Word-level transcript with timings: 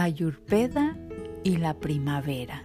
Ayurveda 0.00 0.96
y 1.42 1.56
la 1.56 1.74
primavera. 1.74 2.62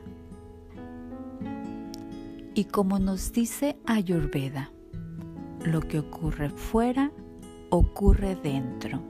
Y 2.54 2.66
como 2.66 3.00
nos 3.00 3.34
dice 3.34 3.76
Ayurveda, 3.88 4.70
lo 5.66 5.82
que 5.82 5.98
ocurre 5.98 6.52
fuera 6.52 7.12
ocurre 7.72 8.36
dentro. 8.36 9.02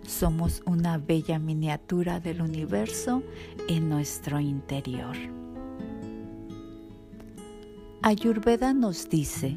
Somos 0.00 0.62
una 0.64 0.96
bella 0.96 1.38
miniatura 1.38 2.20
del 2.20 2.40
universo 2.40 3.22
en 3.68 3.90
nuestro 3.90 4.40
interior. 4.40 5.14
Ayurveda 8.00 8.72
nos 8.72 9.10
dice 9.10 9.54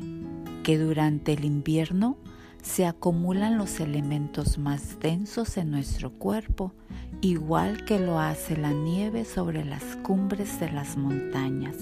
que 0.64 0.77
durante 0.77 1.32
el 1.32 1.46
invierno 1.46 2.18
se 2.66 2.88
acumulan 2.88 3.60
los 3.60 3.79
elementos 3.79 4.57
más 4.57 5.00
densos 5.00 5.56
en 5.57 5.69
nuestro 5.69 6.11
cuerpo, 6.11 6.73
igual 7.21 7.86
que 7.86 8.00
lo 8.00 8.19
hace 8.19 8.57
la 8.57 8.71
nieve 8.71 9.23
sobre 9.23 9.64
las 9.64 9.83
cumbres 9.97 10.60
de 10.60 10.71
las 10.71 10.97
montañas. 10.97 11.75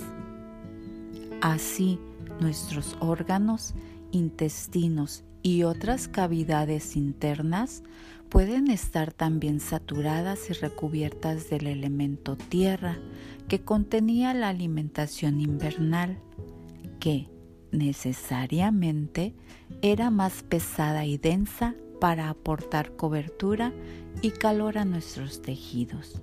Así, 1.41 1.99
nuestros 2.41 2.97
órganos, 2.99 3.73
intestinos 4.11 5.23
y 5.41 5.63
otras 5.63 6.09
cavidades 6.09 6.97
internas 6.97 7.81
pueden 8.27 8.69
estar 8.69 9.13
también 9.13 9.61
saturadas 9.61 10.49
y 10.49 10.53
recubiertas 10.53 11.49
del 11.49 11.67
elemento 11.67 12.35
tierra 12.35 12.97
que 13.47 13.61
contenía 13.61 14.33
la 14.33 14.49
alimentación 14.49 15.39
invernal, 15.39 16.17
que, 16.99 17.32
necesariamente 17.73 19.33
era 19.81 20.09
más 20.09 20.43
pesada 20.43 21.05
y 21.05 21.17
densa 21.17 21.75
para 21.99 22.29
aportar 22.29 22.95
cobertura 22.95 23.73
y 24.21 24.31
calor 24.31 24.77
a 24.77 24.85
nuestros 24.85 25.41
tejidos. 25.41 26.21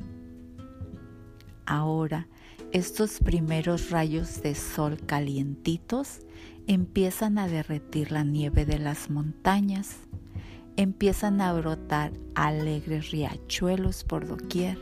Ahora, 1.67 2.29
estos 2.73 3.19
primeros 3.19 3.91
rayos 3.91 4.43
de 4.43 4.55
sol 4.55 4.99
calientitos 5.05 6.21
empiezan 6.67 7.39
a 7.39 7.49
derretir 7.49 8.13
la 8.13 8.25
nieve 8.25 8.65
de 8.65 8.79
las 8.79 9.11
montañas, 9.11 9.97
empiezan 10.77 11.41
a 11.41 11.53
brotar 11.53 12.13
alegres 12.35 13.11
riachuelos 13.11 14.05
por 14.05 14.27
doquier 14.27 14.79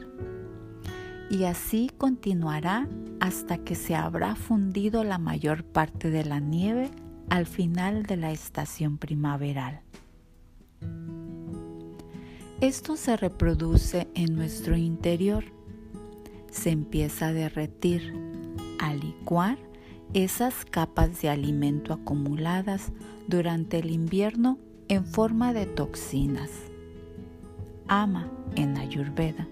y 1.30 1.44
así 1.44 1.90
continuará 1.98 2.88
hasta 3.20 3.58
que 3.58 3.74
se 3.74 3.94
habrá 3.94 4.34
fundido 4.34 5.04
la 5.04 5.18
mayor 5.18 5.64
parte 5.64 6.10
de 6.10 6.24
la 6.24 6.40
nieve 6.40 6.90
al 7.28 7.46
final 7.46 8.04
de 8.04 8.16
la 8.16 8.32
estación 8.32 8.96
primaveral. 8.96 9.82
Esto 12.60 12.96
se 12.96 13.16
reproduce 13.16 14.08
en 14.14 14.34
nuestro 14.34 14.76
interior. 14.76 15.44
Se 16.50 16.70
empieza 16.70 17.28
a 17.28 17.32
derretir, 17.32 18.14
a 18.80 18.94
licuar 18.94 19.58
esas 20.14 20.64
capas 20.64 21.20
de 21.20 21.28
alimento 21.28 21.92
acumuladas 21.92 22.90
durante 23.26 23.78
el 23.78 23.90
invierno 23.90 24.58
en 24.88 25.04
forma 25.04 25.52
de 25.52 25.66
toxinas. 25.66 26.50
Ama 27.86 28.30
en 28.56 28.78
Ayurveda 28.78 29.46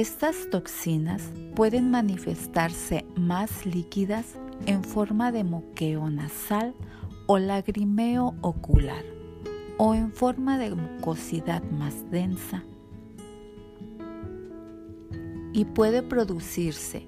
estas 0.00 0.48
toxinas 0.50 1.32
pueden 1.56 1.90
manifestarse 1.90 3.04
más 3.16 3.66
líquidas 3.66 4.38
en 4.66 4.84
forma 4.84 5.32
de 5.32 5.42
moqueo 5.42 6.08
nasal 6.08 6.72
o 7.26 7.40
lagrimeo 7.40 8.36
ocular 8.40 9.02
o 9.76 9.96
en 9.96 10.12
forma 10.12 10.56
de 10.56 10.72
mucosidad 10.72 11.64
más 11.64 12.08
densa. 12.12 12.62
Y 15.52 15.64
puede 15.64 16.04
producirse 16.04 17.04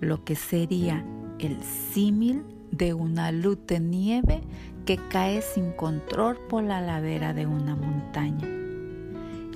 lo 0.00 0.24
que 0.24 0.34
sería 0.34 1.04
el 1.38 1.62
símil 1.62 2.42
de 2.72 2.94
una 2.94 3.30
luz 3.30 3.58
de 3.68 3.78
nieve 3.78 4.40
que 4.86 4.96
cae 5.08 5.40
sin 5.40 5.70
control 5.70 6.36
por 6.48 6.64
la 6.64 6.80
ladera 6.80 7.32
de 7.32 7.46
una 7.46 7.76
montaña. 7.76 8.48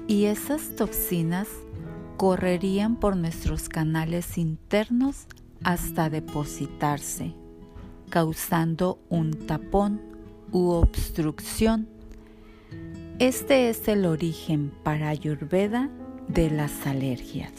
Y 0.07 0.27
esas 0.27 0.77
toxinas 0.77 1.49
correrían 2.23 2.95
por 2.95 3.17
nuestros 3.17 3.69
canales 3.69 4.39
internos 4.39 5.27
hasta 5.65 6.09
depositarse, 6.09 7.35
causando 8.11 9.01
un 9.09 9.33
tapón 9.33 10.01
u 10.53 10.69
obstrucción. 10.69 11.89
Este 13.19 13.71
es 13.71 13.89
el 13.89 14.07
origen 14.07 14.73
para 14.85 15.09
Ayurveda 15.09 15.91
de 16.29 16.49
las 16.49 16.87
alergias, 16.87 17.51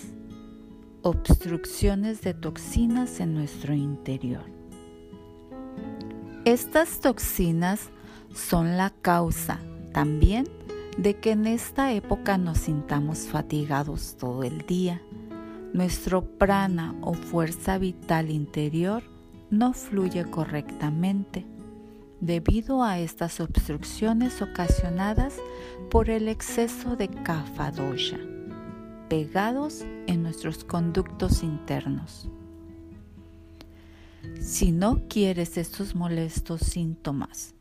obstrucciones 1.02 2.22
de 2.22 2.34
toxinas 2.34 3.19
en 3.19 3.34
nuestro 3.34 3.73
interior. 3.73 4.46
Estas 6.46 7.02
toxinas 7.02 7.90
son 8.34 8.78
la 8.78 8.91
causa 8.91 9.59
también 9.91 10.47
de 10.98 11.16
que 11.16 11.31
en 11.31 11.48
esta 11.48 11.94
época 11.94 12.38
nos 12.38 12.59
sintamos 12.59 13.28
fatigados 13.28 14.16
todo 14.18 14.44
el 14.44 14.66
día. 14.66 15.02
Nuestro 15.74 16.24
prana 16.24 16.96
o 17.02 17.14
fuerza 17.14 17.78
vital 17.78 18.30
interior 18.30 19.03
no 19.50 19.74
fluye 19.74 20.26
correctamente 20.26 21.46
debido 22.20 22.84
a 22.84 23.00
estas 23.00 23.40
obstrucciones 23.40 24.42
ocasionadas 24.42 25.36
por 25.90 26.09
el 26.09 26.28
exceso 26.28 26.96
de 26.96 27.09
kapha 27.09 27.72
dosha 27.72 28.20
pegados 29.09 29.86
en 30.08 30.24
nuestros 30.24 30.64
conductos 30.64 31.44
internos. 31.44 32.30
Si 34.40 34.72
no 34.72 35.03
quieres 35.08 35.58
estos 35.58 35.94
molestos 35.94 36.62
síntomas 36.62 37.53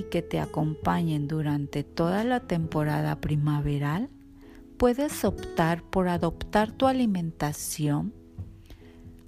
que 0.00 0.22
te 0.22 0.40
acompañen 0.40 1.28
durante 1.28 1.84
toda 1.84 2.24
la 2.24 2.40
temporada 2.40 3.20
primaveral, 3.20 4.08
puedes 4.78 5.24
optar 5.24 5.82
por 5.82 6.08
adoptar 6.08 6.72
tu 6.72 6.86
alimentación 6.86 8.14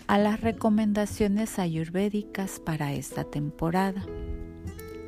a 0.07 0.17
las 0.19 0.41
recomendaciones 0.41 1.59
ayurvédicas 1.59 2.61
para 2.61 2.95
esta 2.95 3.25
temporada. 3.25 4.03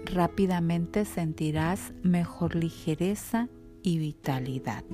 Rápidamente 0.05 1.05
sentirás 1.05 1.93
mejor 2.03 2.55
ligereza 2.55 3.49
y 3.83 3.99
vitalidad. 3.99 4.84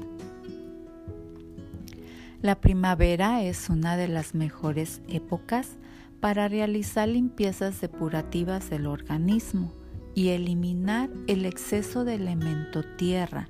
La 2.41 2.61
primavera 2.61 3.43
es 3.43 3.69
una 3.69 3.97
de 3.97 4.09
las 4.09 4.35
mejores 4.35 5.03
épocas 5.09 5.77
para 6.21 6.49
realizar 6.49 7.09
limpiezas 7.09 7.81
depurativas 7.81 8.71
del 8.71 8.87
organismo 8.87 9.73
y 10.15 10.29
eliminar 10.29 11.11
el 11.27 11.47
exceso 11.47 12.05
de 12.05 12.15
elemento 12.15 12.83
tierra, 12.97 13.49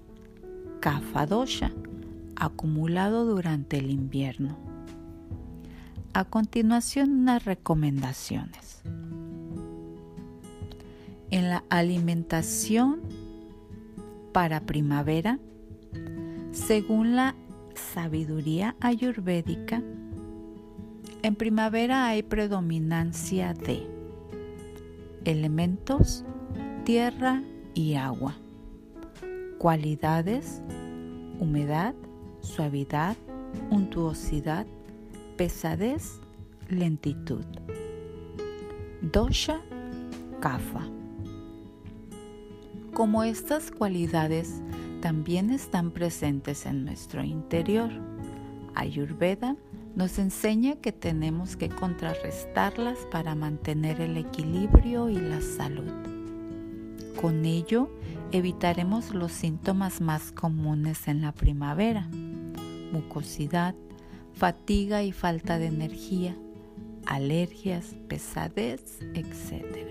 kapha 0.80 1.26
dosha, 1.26 1.72
acumulado 2.36 3.24
durante 3.24 3.78
el 3.78 3.90
invierno. 3.90 4.56
A 6.14 6.24
continuación, 6.24 7.10
unas 7.10 7.44
recomendaciones. 7.44 8.82
En 11.30 11.48
la 11.48 11.64
alimentación 11.70 13.00
para 14.32 14.60
primavera, 14.60 15.38
según 16.52 17.16
la 17.16 17.34
sabiduría 17.74 18.76
ayurvédica, 18.80 19.82
en 21.22 21.34
primavera 21.36 22.06
hay 22.06 22.22
predominancia 22.22 23.54
de 23.54 23.86
elementos 25.24 26.24
tierra 26.84 27.44
y 27.74 27.94
agua. 27.94 28.36
Cualidades, 29.58 30.60
humedad, 31.38 31.94
suavidad, 32.40 33.16
untuosidad, 33.70 34.66
pesadez, 35.36 36.20
lentitud. 36.68 37.44
Dosha, 39.00 39.60
kafa. 40.40 40.88
Como 42.92 43.22
estas 43.22 43.70
cualidades 43.70 44.60
también 45.00 45.50
están 45.50 45.92
presentes 45.92 46.66
en 46.66 46.84
nuestro 46.84 47.22
interior, 47.22 47.90
Ayurveda 48.74 49.56
nos 49.94 50.18
enseña 50.18 50.76
que 50.76 50.90
tenemos 50.90 51.54
que 51.54 51.68
contrarrestarlas 51.68 52.98
para 53.10 53.36
mantener 53.36 54.00
el 54.00 54.16
equilibrio 54.16 55.08
y 55.08 55.16
la 55.16 55.40
salud. 55.40 56.11
Con 57.20 57.44
ello, 57.44 57.90
evitaremos 58.32 59.14
los 59.14 59.32
síntomas 59.32 60.00
más 60.00 60.32
comunes 60.32 61.08
en 61.08 61.22
la 61.22 61.32
primavera, 61.32 62.08
mucosidad, 62.92 63.74
fatiga 64.32 65.02
y 65.02 65.12
falta 65.12 65.58
de 65.58 65.66
energía, 65.66 66.36
alergias, 67.06 67.94
pesadez, 68.08 69.00
etc. 69.14 69.88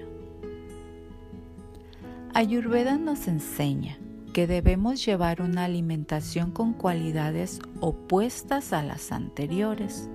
Ayurveda 2.34 2.98
nos 2.98 3.28
enseña 3.28 3.98
que 4.34 4.48
debemos 4.48 5.06
llevar 5.06 5.42
una 5.42 5.66
alimentación 5.66 6.52
con 6.52 6.74
cualidades 6.74 7.60
opuestas 7.82 8.74
a 8.74 8.82
las 8.82 9.12
anteriores, 9.12 10.10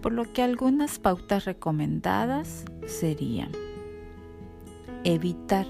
por 0.00 0.12
lo 0.12 0.32
que 0.32 0.42
algunas 0.42 0.98
pautas 0.98 1.44
recomendadas 1.44 2.64
serían 2.86 3.50
evitar 5.04 5.66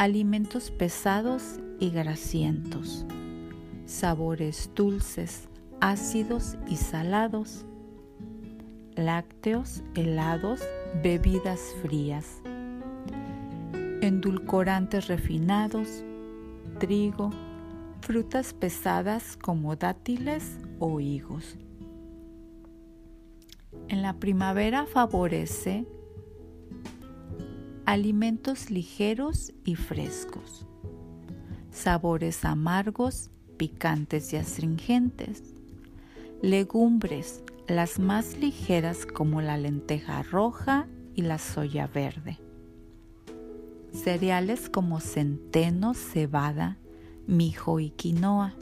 alimentos 0.00 0.70
pesados 0.70 1.60
y 1.78 1.90
grasientos, 1.90 3.04
sabores 3.84 4.70
dulces, 4.74 5.46
ácidos 5.82 6.56
y 6.66 6.76
salados, 6.76 7.66
lácteos, 8.96 9.82
helados, 9.94 10.62
bebidas 11.02 11.60
frías, 11.82 12.40
endulcorantes 14.00 15.06
refinados, 15.06 16.02
trigo, 16.78 17.28
frutas 18.00 18.54
pesadas 18.54 19.36
como 19.36 19.76
dátiles 19.76 20.60
o 20.78 20.98
higos. 21.00 21.58
En 23.88 24.00
la 24.00 24.14
primavera 24.14 24.86
favorece 24.86 25.84
alimentos 27.90 28.70
ligeros 28.70 29.52
y 29.64 29.74
frescos, 29.74 30.66
sabores 31.70 32.44
amargos, 32.44 33.30
picantes 33.56 34.32
y 34.32 34.36
astringentes, 34.36 35.42
legumbres, 36.42 37.42
las 37.66 37.98
más 37.98 38.36
ligeras 38.38 39.06
como 39.06 39.42
la 39.42 39.56
lenteja 39.56 40.22
roja 40.22 40.86
y 41.14 41.22
la 41.22 41.38
soya 41.38 41.86
verde 41.86 42.38
cereales 43.92 44.68
como 44.68 45.00
centeno, 45.00 45.94
cebada, 45.94 46.78
mijo 47.26 47.80
y 47.80 47.90
quinoa. 47.90 48.54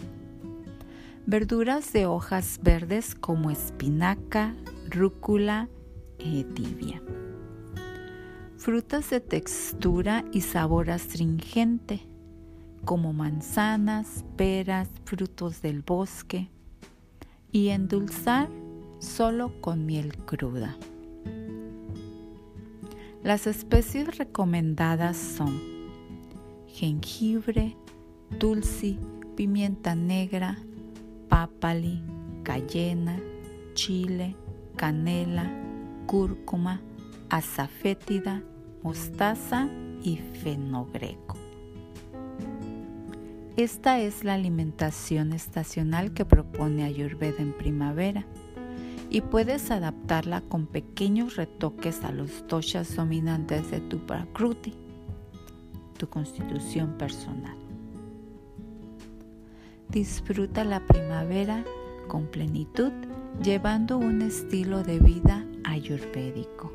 Verduras 1.27 1.93
de 1.93 2.07
hojas 2.07 2.59
verdes 2.63 3.15
como 3.15 3.51
espinaca, 3.51 4.55
rúcula 4.89 5.69
e 6.19 6.45
tibia. 6.45 7.03
Frutas 8.59 9.09
de 9.11 9.21
textura 9.21 10.25
y 10.33 10.41
sabor 10.41 10.91
astringente 10.91 12.01
como 12.85 13.13
manzanas, 13.13 14.25
peras, 14.37 14.89
frutos 15.05 15.63
del 15.63 15.83
bosque 15.83 16.51
y 17.53 17.69
endulzar 17.69 18.49
solo 18.99 19.61
con 19.61 19.87
miel 19.87 20.17
cruda. 20.27 20.77
Las 23.23 23.47
especies 23.47 24.19
recomendadas 24.19 25.17
son 25.17 25.57
jengibre, 26.67 27.77
tulsi, 28.39 28.99
pimienta 29.37 29.95
negra, 29.95 30.59
pápali, 31.29 32.03
cayena, 32.43 33.21
chile, 33.75 34.35
canela, 34.75 35.49
cúrcuma, 36.07 36.81
azafétida, 37.31 38.43
mostaza 38.83 39.69
y 40.03 40.17
fenogreco. 40.17 41.37
Esta 43.57 43.99
es 43.99 44.23
la 44.23 44.35
alimentación 44.35 45.33
estacional 45.33 46.13
que 46.13 46.25
propone 46.25 46.85
Ayurveda 46.85 47.43
en 47.43 47.53
primavera 47.53 48.25
y 49.11 49.21
puedes 49.21 49.71
adaptarla 49.71 50.43
con 50.43 50.67
pequeños 50.67 51.37
retoques 51.37 52.05
a 52.05 52.13
los 52.13 52.47
doshas 52.47 52.95
dominantes 52.95 53.71
de 53.71 53.81
tu 53.81 53.99
prakruti, 53.99 54.75
tu 55.99 56.09
constitución 56.09 56.97
personal. 56.99 57.57
Disfruta 59.89 60.65
la 60.65 60.87
primavera 60.87 61.65
con 62.07 62.27
plenitud 62.27 62.93
llevando 63.43 63.99
un 63.99 64.23
estilo 64.23 64.83
de 64.83 64.99
vida 64.99 65.45
ayurvédico. 65.65 66.73